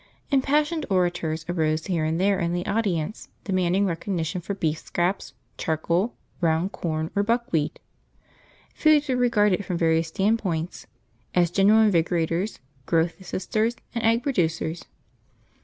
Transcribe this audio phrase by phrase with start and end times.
[0.31, 6.15] Impassioned orators arose here and there in the audience demanding recognition for beef scraps, charcoal,
[6.41, 7.77] round corn or buckwheat.
[8.73, 10.87] Foods were regarded from various standpoints:
[11.35, 14.85] as general invigorators, growth assisters, and egg producers.